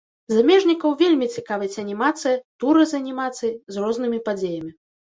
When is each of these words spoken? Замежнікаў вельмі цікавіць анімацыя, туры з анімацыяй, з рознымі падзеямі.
Замежнікаў 0.35 0.95
вельмі 1.01 1.27
цікавіць 1.35 1.79
анімацыя, 1.83 2.35
туры 2.65 2.81
з 2.95 3.05
анімацыяй, 3.05 3.57
з 3.57 3.75
рознымі 3.89 4.19
падзеямі. 4.31 4.79